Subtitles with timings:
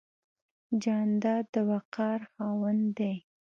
[0.83, 3.13] جانداد د وقار خاوند دی.